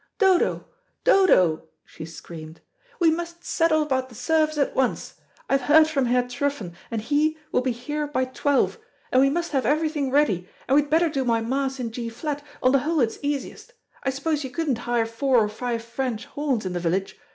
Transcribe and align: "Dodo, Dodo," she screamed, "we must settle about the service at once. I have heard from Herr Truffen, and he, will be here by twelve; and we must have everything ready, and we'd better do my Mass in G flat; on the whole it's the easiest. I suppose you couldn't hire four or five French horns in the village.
"Dodo, 0.17 0.65
Dodo," 1.03 1.67
she 1.85 2.05
screamed, 2.05 2.59
"we 2.99 3.11
must 3.11 3.45
settle 3.45 3.83
about 3.83 4.09
the 4.09 4.15
service 4.15 4.57
at 4.57 4.73
once. 4.75 5.21
I 5.47 5.53
have 5.57 5.61
heard 5.67 5.87
from 5.87 6.07
Herr 6.07 6.23
Truffen, 6.27 6.73
and 6.89 7.03
he, 7.03 7.37
will 7.51 7.61
be 7.61 7.71
here 7.71 8.07
by 8.07 8.25
twelve; 8.25 8.79
and 9.11 9.21
we 9.21 9.29
must 9.29 9.51
have 9.51 9.63
everything 9.63 10.09
ready, 10.09 10.49
and 10.67 10.73
we'd 10.73 10.89
better 10.89 11.07
do 11.07 11.23
my 11.23 11.39
Mass 11.39 11.79
in 11.79 11.91
G 11.91 12.09
flat; 12.09 12.43
on 12.63 12.71
the 12.71 12.79
whole 12.79 12.99
it's 12.99 13.17
the 13.17 13.27
easiest. 13.27 13.73
I 14.01 14.09
suppose 14.09 14.43
you 14.43 14.49
couldn't 14.49 14.79
hire 14.89 15.05
four 15.05 15.37
or 15.37 15.49
five 15.49 15.83
French 15.83 16.25
horns 16.25 16.65
in 16.65 16.73
the 16.73 16.79
village. 16.79 17.19